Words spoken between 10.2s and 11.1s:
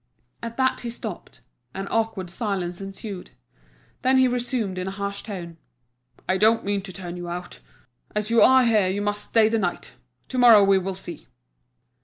to morrow we will